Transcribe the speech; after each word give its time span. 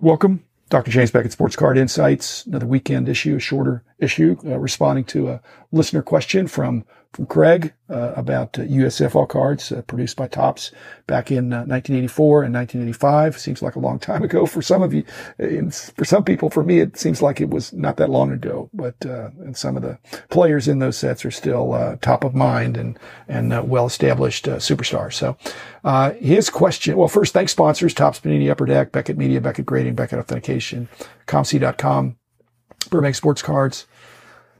Welcome, 0.00 0.44
Dr. 0.70 0.92
James 0.92 1.10
Beckett, 1.10 1.32
Sports 1.32 1.56
Card 1.56 1.76
Insights. 1.76 2.46
Another 2.46 2.66
weekend 2.66 3.08
issue, 3.08 3.34
a 3.34 3.40
shorter 3.40 3.82
issue, 3.98 4.36
uh, 4.44 4.56
responding 4.56 5.04
to 5.06 5.28
a 5.28 5.40
listener 5.72 6.02
question 6.02 6.46
from 6.46 6.84
from 7.12 7.26
Craig 7.26 7.72
uh, 7.88 8.12
about 8.16 8.58
uh, 8.58 8.62
USFL 8.62 9.28
cards 9.28 9.72
uh, 9.72 9.80
produced 9.82 10.16
by 10.16 10.28
Topps 10.28 10.72
back 11.06 11.30
in 11.30 11.48
1984 11.50 12.42
uh, 12.42 12.46
and 12.46 12.54
1985. 12.54 13.38
Seems 13.38 13.62
like 13.62 13.76
a 13.76 13.80
long 13.80 13.98
time 13.98 14.22
ago 14.22 14.44
for 14.44 14.60
some 14.60 14.82
of 14.82 14.92
you. 14.92 15.04
In, 15.38 15.70
for 15.70 16.04
some 16.04 16.22
people, 16.22 16.50
for 16.50 16.62
me, 16.62 16.80
it 16.80 16.98
seems 16.98 17.22
like 17.22 17.40
it 17.40 17.48
was 17.48 17.72
not 17.72 17.96
that 17.96 18.10
long 18.10 18.30
ago. 18.30 18.68
But 18.74 18.94
uh, 19.06 19.30
and 19.40 19.56
some 19.56 19.76
of 19.76 19.82
the 19.82 19.98
players 20.28 20.68
in 20.68 20.80
those 20.80 20.98
sets 20.98 21.24
are 21.24 21.30
still 21.30 21.72
uh, 21.72 21.96
top 21.96 22.24
of 22.24 22.34
mind 22.34 22.76
and 22.76 22.98
and 23.26 23.68
well 23.68 23.86
established 23.86 24.44
superstars. 24.44 25.14
So 25.14 25.36
his 26.20 26.50
question. 26.50 26.96
Well, 26.96 27.08
first, 27.08 27.32
thanks 27.32 27.52
sponsors: 27.52 27.94
Topps 27.94 28.20
Panini, 28.20 28.50
Upper 28.50 28.66
Deck, 28.66 28.92
Beckett 28.92 29.16
Media, 29.16 29.40
Beckett 29.40 29.66
Grading, 29.66 29.94
Beckett 29.94 30.18
Authentication, 30.18 30.88
COMC.com, 31.26 32.16
Burbank 32.90 33.14
Sports 33.14 33.42
Cards. 33.42 33.86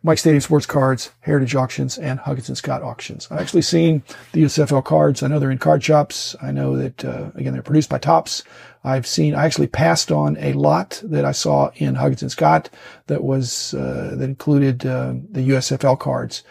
Mike 0.02 0.18
Stadium 0.18 0.40
Sports 0.40 0.66
Cards, 0.66 1.10
Heritage 1.20 1.54
Auctions, 1.54 1.98
and 1.98 2.20
Huggins 2.20 2.48
and 2.48 2.56
Scott 2.56 2.82
Auctions. 2.82 3.28
I've 3.30 3.40
actually 3.40 3.62
seen 3.62 4.02
the 4.32 4.44
USFL 4.44 4.84
cards. 4.84 5.22
I 5.22 5.28
know 5.28 5.38
they're 5.38 5.50
in 5.50 5.58
card 5.58 5.82
shops. 5.82 6.36
I 6.40 6.52
know 6.52 6.76
that, 6.76 7.04
uh, 7.04 7.30
again, 7.34 7.52
they're 7.52 7.62
produced 7.62 7.88
by 7.88 7.98
Topps. 7.98 8.44
I've 8.84 9.06
seen, 9.06 9.34
I 9.34 9.44
actually 9.44 9.66
passed 9.66 10.12
on 10.12 10.36
a 10.38 10.52
lot 10.52 11.00
that 11.04 11.24
I 11.24 11.32
saw 11.32 11.70
in 11.74 11.96
Huggins 11.96 12.22
and 12.22 12.30
Scott 12.30 12.70
that 13.08 13.24
was, 13.24 13.74
uh, 13.74 14.14
that 14.14 14.24
included, 14.24 14.86
uh, 14.86 15.14
the 15.30 15.48
USFL 15.50 15.98
cards. 15.98 16.44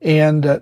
And, 0.00 0.46
uh, 0.46 0.60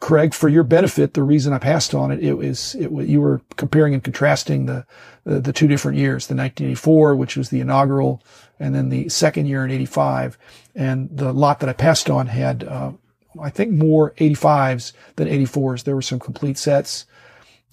Craig, 0.00 0.34
for 0.34 0.48
your 0.50 0.64
benefit, 0.64 1.14
the 1.14 1.22
reason 1.22 1.52
I 1.54 1.58
passed 1.58 1.94
on 1.94 2.10
it, 2.10 2.22
it 2.22 2.34
was, 2.34 2.74
it 2.74 2.90
you 2.90 3.22
were 3.22 3.40
comparing 3.56 3.94
and 3.94 4.04
contrasting 4.04 4.66
the, 4.66 4.84
the, 5.24 5.40
the 5.40 5.52
two 5.52 5.66
different 5.66 5.96
years, 5.96 6.26
the 6.26 6.34
1984, 6.34 7.16
which 7.16 7.36
was 7.36 7.48
the 7.48 7.60
inaugural, 7.60 8.22
and 8.60 8.74
then 8.74 8.90
the 8.90 9.08
second 9.08 9.46
year 9.46 9.64
in 9.64 9.70
85. 9.70 10.36
And 10.74 11.08
the 11.10 11.32
lot 11.32 11.60
that 11.60 11.70
I 11.70 11.72
passed 11.72 12.10
on 12.10 12.26
had, 12.26 12.64
uh, 12.64 12.92
I 13.40 13.48
think 13.48 13.72
more 13.72 14.12
85s 14.12 14.92
than 15.16 15.26
84s. 15.26 15.84
There 15.84 15.94
were 15.94 16.02
some 16.02 16.20
complete 16.20 16.58
sets. 16.58 17.06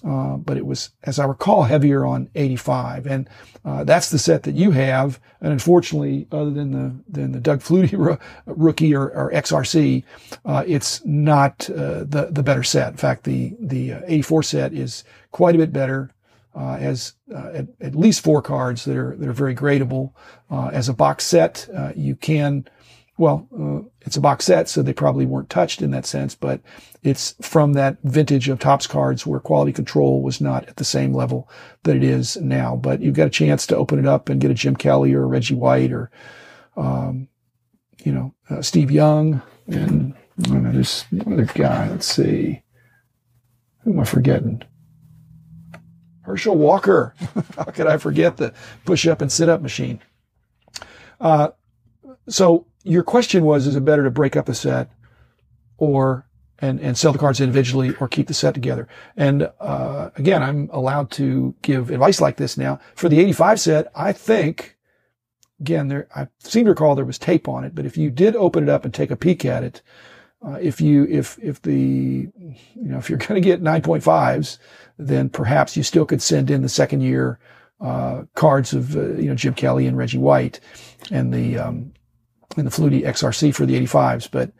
Uh, 0.05 0.35
but 0.35 0.57
it 0.57 0.65
was, 0.65 0.89
as 1.03 1.17
I 1.17 1.25
recall, 1.25 1.63
heavier 1.63 2.05
on 2.05 2.29
85. 2.35 3.07
And, 3.07 3.29
uh, 3.63 3.85
that's 3.85 4.09
the 4.09 4.19
set 4.19 4.43
that 4.43 4.55
you 4.55 4.71
have. 4.71 5.17
And 5.39 5.53
unfortunately, 5.53 6.27
other 6.29 6.51
than 6.51 6.71
the, 6.71 6.93
than 7.07 7.31
the 7.31 7.39
Doug 7.39 7.61
Flutie 7.61 8.19
rookie 8.45 8.93
or, 8.93 9.09
or 9.11 9.31
XRC, 9.31 10.03
uh, 10.43 10.63
it's 10.67 11.03
not, 11.05 11.69
uh, 11.69 12.03
the, 12.03 12.27
the 12.31 12.43
better 12.43 12.63
set. 12.63 12.91
In 12.91 12.97
fact, 12.97 13.23
the, 13.23 13.55
the 13.59 13.93
uh, 13.93 14.01
84 14.05 14.43
set 14.43 14.73
is 14.73 15.05
quite 15.31 15.55
a 15.55 15.59
bit 15.59 15.71
better. 15.71 16.09
Uh, 16.55 16.77
as 16.79 17.13
at, 17.33 17.65
at, 17.81 17.95
least 17.95 18.23
four 18.23 18.39
cards 18.39 18.85
that 18.85 18.95
are 18.95 19.15
that 19.15 19.27
are 19.27 19.33
very 19.33 19.55
gradable. 19.55 20.11
as 20.51 20.87
a 20.87 20.93
box 20.93 21.25
set, 21.25 21.67
you 21.95 22.15
can 22.15 22.63
well, 23.17 23.47
uh, 23.57 23.87
it's 24.01 24.17
a 24.17 24.21
box 24.21 24.45
set, 24.45 24.67
so 24.67 24.81
they 24.81 24.93
probably 24.93 25.25
weren't 25.25 25.49
touched 25.49 25.81
in 25.81 25.91
that 25.91 26.05
sense, 26.05 26.33
but 26.33 26.61
it's 27.03 27.35
from 27.41 27.73
that 27.73 27.97
vintage 28.03 28.49
of 28.49 28.59
Topps 28.59 28.87
cards 28.87 29.25
where 29.25 29.39
quality 29.39 29.71
control 29.71 30.23
was 30.23 30.41
not 30.41 30.67
at 30.67 30.77
the 30.77 30.83
same 30.83 31.13
level 31.13 31.47
that 31.83 31.95
it 31.95 32.03
is 32.03 32.37
now. 32.37 32.75
But 32.75 33.01
you've 33.01 33.15
got 33.15 33.27
a 33.27 33.31
chance 33.31 33.67
to 33.67 33.77
open 33.77 33.99
it 33.99 34.07
up 34.07 34.29
and 34.29 34.41
get 34.41 34.51
a 34.51 34.55
Jim 34.55 34.75
Kelly 34.75 35.13
or 35.13 35.23
a 35.23 35.27
Reggie 35.27 35.53
White 35.53 35.91
or, 35.91 36.09
um, 36.75 37.27
you 38.03 38.11
know, 38.11 38.33
uh, 38.49 38.61
Steve 38.61 38.89
Young 38.89 39.41
and 39.67 40.15
there's 40.37 41.05
another 41.11 41.45
guy. 41.45 41.89
Let's 41.89 42.07
see. 42.07 42.63
Who 43.83 43.91
am 43.93 43.99
I 43.99 44.05
forgetting? 44.05 44.63
Herschel 46.21 46.57
Walker. 46.57 47.13
How 47.55 47.65
could 47.65 47.87
I 47.87 47.97
forget 47.97 48.37
the 48.37 48.53
push 48.85 49.05
up 49.07 49.21
and 49.21 49.31
sit 49.31 49.49
up 49.49 49.61
machine? 49.61 49.99
Uh, 51.19 51.49
so 52.27 52.65
your 52.83 53.03
question 53.03 53.43
was, 53.43 53.67
is 53.67 53.75
it 53.75 53.85
better 53.85 54.03
to 54.03 54.11
break 54.11 54.35
up 54.35 54.49
a 54.49 54.53
set 54.53 54.91
or 55.77 56.27
and, 56.59 56.79
and 56.79 56.97
sell 56.97 57.11
the 57.11 57.19
cards 57.19 57.41
individually 57.41 57.93
or 57.99 58.07
keep 58.07 58.27
the 58.27 58.33
set 58.33 58.53
together. 58.53 58.87
And 59.17 59.51
uh, 59.59 60.11
again, 60.15 60.41
I'm 60.41 60.69
allowed 60.71 61.11
to 61.11 61.53
give 61.61 61.89
advice 61.89 62.21
like 62.21 62.37
this 62.37 62.57
now. 62.57 62.79
For 62.95 63.09
the 63.09 63.19
85 63.19 63.59
set, 63.59 63.91
I 63.95 64.13
think, 64.13 64.77
again, 65.59 65.89
there 65.89 66.07
I 66.15 66.27
seem 66.39 66.63
to 66.65 66.71
recall 66.71 66.95
there 66.95 67.03
was 67.03 67.17
tape 67.17 67.49
on 67.49 67.65
it, 67.65 67.75
but 67.75 67.85
if 67.85 67.97
you 67.97 68.09
did 68.09 68.35
open 68.37 68.63
it 68.63 68.69
up 68.69 68.85
and 68.85 68.93
take 68.93 69.11
a 69.11 69.17
peek 69.17 69.43
at 69.43 69.63
it, 69.63 69.81
uh, 70.45 70.57
if 70.61 70.79
you 70.79 71.05
if 71.09 71.37
if 71.41 71.61
the 71.61 72.29
you 72.35 72.55
know 72.75 72.97
if 72.97 73.09
you're 73.09 73.17
going 73.27 73.41
to 73.41 73.45
get 73.45 73.61
9.5s, 73.61 74.57
then 74.97 75.29
perhaps 75.29 75.75
you 75.75 75.83
still 75.83 76.05
could 76.05 76.21
send 76.21 76.49
in 76.49 76.61
the 76.61 76.69
second 76.69 77.01
year 77.01 77.39
uh, 77.81 78.23
cards 78.35 78.73
of 78.73 78.95
uh, 78.95 79.13
you 79.13 79.27
know 79.27 79.35
Jim 79.35 79.53
Kelly 79.53 79.85
and 79.85 79.97
Reggie 79.97 80.17
White, 80.17 80.59
and 81.11 81.33
the 81.33 81.57
um, 81.57 81.93
and 82.57 82.67
the 82.67 82.71
Flutie 82.71 83.05
XRC 83.05 83.53
for 83.53 83.65
the 83.65 83.79
85s, 83.81 84.29
but 84.29 84.51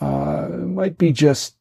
uh, 0.00 0.48
it 0.52 0.66
might 0.66 0.98
be 0.98 1.12
just 1.12 1.56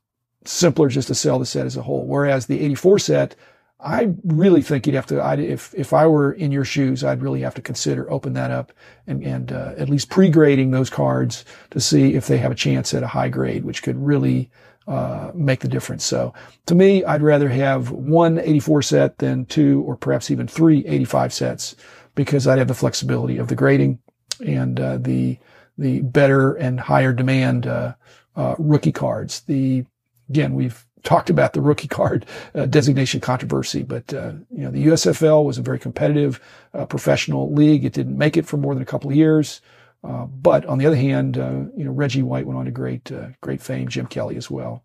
simpler 0.46 0.90
just 0.90 1.08
to 1.08 1.16
sell 1.16 1.40
the 1.40 1.46
set 1.46 1.66
as 1.66 1.78
a 1.78 1.82
whole. 1.82 2.06
Whereas 2.06 2.48
the 2.48 2.60
84 2.60 3.00
set, 3.00 3.36
I 3.80 4.14
really 4.24 4.62
think 4.62 4.86
you'd 4.86 4.96
have 4.96 5.08
to, 5.08 5.24
I'd, 5.24 5.40
if, 5.40 5.74
if 5.76 5.94
I 5.94 6.06
were 6.06 6.34
in 6.34 6.52
your 6.52 6.66
shoes, 6.66 7.04
I'd 7.04 7.22
really 7.22 7.42
have 7.42 7.56
to 7.56 7.62
consider 7.62 8.12
open 8.12 8.34
that 8.34 8.52
up 8.52 8.72
and, 9.08 9.24
and, 9.24 9.52
uh, 9.52 9.74
at 9.78 9.90
least 9.90 10.10
pre-grading 10.10 10.72
those 10.72 10.90
cards 10.90 11.46
to 11.72 11.80
see 11.80 12.14
if 12.14 12.28
they 12.28 12.38
have 12.38 12.52
a 12.52 12.56
chance 12.56 12.94
at 12.94 13.04
a 13.04 13.08
high 13.08 13.30
grade, 13.30 13.66
which 13.66 13.82
could 13.82 13.98
really, 13.98 14.52
uh, 14.88 15.32
make 15.34 15.62
the 15.62 15.68
difference. 15.68 16.04
So 16.04 16.34
to 16.68 16.76
me, 16.76 17.04
I'd 17.04 17.24
rather 17.24 17.50
have 17.50 17.92
one 17.92 18.40
84 18.40 18.82
set 18.84 19.18
than 19.18 19.46
two 19.46 19.82
or 19.82 19.96
perhaps 19.96 20.30
even 20.30 20.48
three 20.48 20.86
85 20.86 21.34
sets 21.34 21.76
because 22.14 22.48
I'd 22.48 22.60
have 22.60 22.68
the 22.68 22.74
flexibility 22.74 23.38
of 23.38 23.48
the 23.48 23.56
grading 23.56 24.00
and, 24.46 24.80
uh, 24.80 24.98
the, 24.98 25.38
the 25.82 26.02
better 26.02 26.54
and 26.54 26.80
higher 26.80 27.12
demand 27.12 27.68
uh, 27.68 27.96
uh, 28.36 28.56
rookie 28.58 28.92
cards. 28.92 29.42
The 29.42 29.86
again, 30.30 30.54
we've 30.54 30.86
talked 31.04 31.30
about 31.30 31.54
the 31.54 31.62
rookie 31.62 31.88
card 31.88 32.26
uh, 32.54 32.68
designation 32.68 33.20
controversy, 33.20 33.84
but 33.84 34.14
uh, 34.14 34.34
you 34.52 34.64
know 34.64 34.72
the 34.72 34.86
USFL 34.88 35.44
was 35.44 35.58
a 35.58 35.62
very 35.62 35.80
competitive 35.80 36.40
uh, 36.74 36.86
professional 36.86 37.52
league. 37.52 37.84
It 37.84 37.94
didn't 37.94 38.18
make 38.18 38.38
it 38.38 38.46
for 38.46 38.58
more 38.58 38.74
than 38.74 38.84
a 38.84 38.86
couple 38.86 39.10
of 39.10 39.16
years. 39.16 39.62
Uh, 40.04 40.26
but 40.26 40.66
on 40.66 40.78
the 40.78 40.86
other 40.86 40.96
hand, 40.96 41.36
you 41.36 41.84
know 41.84 41.92
Reggie 41.92 42.24
White 42.24 42.46
went 42.46 42.58
on 42.58 42.66
to 42.66 42.72
great 42.72 43.12
great 43.42 43.62
fame. 43.62 43.88
Jim 43.88 44.08
Kelly 44.08 44.38
as 44.38 44.50
well. 44.50 44.84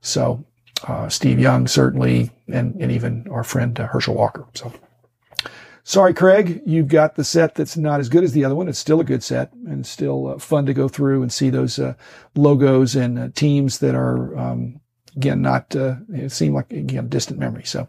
So 0.00 0.44
Steve 1.08 1.38
Young 1.38 1.66
certainly, 1.68 2.30
and 2.48 2.74
and 2.80 2.90
even 2.92 3.26
our 3.30 3.44
friend 3.44 3.78
Herschel 3.78 4.14
Walker. 4.14 4.46
So. 4.54 4.72
Sorry, 5.86 6.14
Craig, 6.14 6.62
you've 6.64 6.88
got 6.88 7.14
the 7.14 7.24
set 7.24 7.54
that's 7.54 7.76
not 7.76 8.00
as 8.00 8.08
good 8.08 8.24
as 8.24 8.32
the 8.32 8.42
other 8.42 8.54
one. 8.54 8.68
It's 8.68 8.78
still 8.78 9.00
a 9.00 9.04
good 9.04 9.22
set 9.22 9.52
and 9.66 9.86
still 9.86 10.28
uh, 10.28 10.38
fun 10.38 10.64
to 10.64 10.72
go 10.72 10.88
through 10.88 11.20
and 11.20 11.30
see 11.30 11.50
those 11.50 11.78
uh, 11.78 11.92
logos 12.34 12.96
and 12.96 13.18
uh, 13.18 13.28
teams 13.34 13.80
that 13.80 13.94
are, 13.94 14.34
um, 14.36 14.80
again, 15.16 15.42
not, 15.42 15.74
uh, 15.76 15.96
it 16.12 16.30
seem 16.30 16.54
like, 16.54 16.72
again, 16.72 17.08
distant 17.08 17.38
memory. 17.38 17.64
So, 17.64 17.88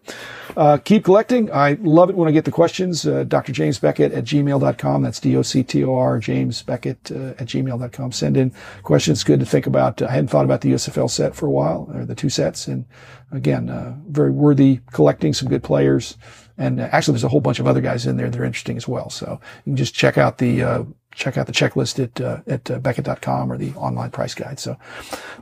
uh, 0.56 0.78
keep 0.78 1.04
collecting. 1.04 1.52
I 1.52 1.78
love 1.82 2.10
it 2.10 2.16
when 2.16 2.28
I 2.28 2.32
get 2.32 2.46
the 2.46 2.52
questions. 2.52 3.06
Uh, 3.06 3.24
Dr. 3.24 3.52
James 3.52 3.80
Beckett 3.80 4.12
at 4.12 4.26
gmail.com. 4.26 5.02
That's 5.02 5.20
D-O-C-T-O-R, 5.20 6.20
James 6.20 6.62
Beckett 6.64 7.12
at 7.12 7.48
gmail.com. 7.48 8.12
Send 8.12 8.38
in 8.38 8.54
questions. 8.84 9.24
Good 9.24 9.40
to 9.40 9.46
think 9.46 9.68
about. 9.68 10.02
I 10.02 10.12
hadn't 10.12 10.30
thought 10.30 10.46
about 10.46 10.62
the 10.62 10.72
USFL 10.74 11.10
set 11.10 11.36
for 11.36 11.48
a 11.48 11.52
while, 11.52 11.90
or 11.94 12.06
the 12.06 12.16
two 12.16 12.30
sets. 12.30 12.68
And 12.68 12.86
again, 13.32 14.04
very 14.08 14.32
worthy 14.32 14.82
collecting, 14.92 15.34
some 15.34 15.50
good 15.50 15.64
players. 15.64 16.18
And 16.58 16.80
actually, 16.80 17.14
there's 17.14 17.26
a 17.26 17.30
whole 17.30 17.42
bunch 17.42 17.60
of 17.60 17.68
other 17.68 17.82
guys 17.82 18.06
in 18.06 18.16
there 18.16 18.30
that 18.30 18.40
are 18.40 18.46
interesting 18.46 18.78
as 18.78 18.88
well. 18.88 19.10
So 19.10 19.40
you 19.66 19.72
can 19.72 19.76
just 19.76 19.94
check 19.94 20.18
out 20.18 20.38
the, 20.38 20.64
uh, 20.64 20.84
check 21.16 21.38
out 21.38 21.48
the 21.48 21.54
checklist 21.54 22.04
at, 22.04 22.22
uh, 22.22 22.42
at 22.46 22.70
uh, 22.70 22.80
Beckett.com 22.80 23.52
or 23.52 23.58
the 23.58 23.74
online 23.74 24.12
price 24.12 24.36
guide. 24.36 24.60
So 24.60 24.78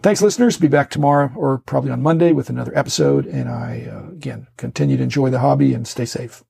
thanks 0.02 0.22
listeners. 0.22 0.58
Be 0.58 0.68
back 0.68 0.90
tomorrow 0.90 1.32
or 1.36 1.58
probably 1.58 1.92
on 1.92 2.02
Monday 2.02 2.32
with 2.32 2.50
another 2.50 2.78
episode. 2.78 3.26
And 3.26 3.50
I, 3.50 3.90
uh, 3.92 4.12
again, 4.12 4.48
continue 4.58 4.98
to 4.98 5.04
enjoy 5.04 5.30
the 5.30 5.40
hobby 5.40 5.74
and 5.74 5.88
stay 5.88 6.06
safe. 6.06 6.44